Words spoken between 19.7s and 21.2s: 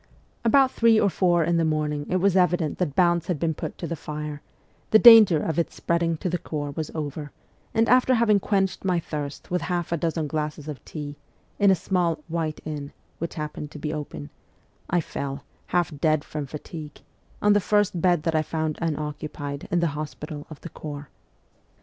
the hospital of the corps.